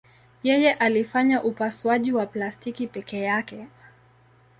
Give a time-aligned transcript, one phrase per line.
[0.43, 3.67] Yeye alifanya upasuaji wa plastiki peke yake.